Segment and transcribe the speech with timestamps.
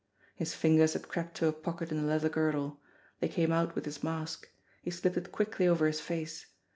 [0.33, 2.79] His fingers had crept to a pocket in the leather girdle.
[3.19, 4.49] They came out with his mask.
[4.81, 6.47] He slipped it quickly over his face.